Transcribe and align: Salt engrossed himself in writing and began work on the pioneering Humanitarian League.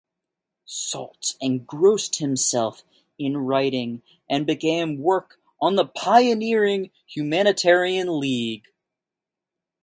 Salt 0.65 1.35
engrossed 1.41 2.15
himself 2.17 2.83
in 3.19 3.37
writing 3.37 4.01
and 4.27 4.47
began 4.47 4.97
work 4.97 5.39
on 5.61 5.75
the 5.75 5.85
pioneering 5.85 6.89
Humanitarian 7.05 8.19
League. 8.19 8.65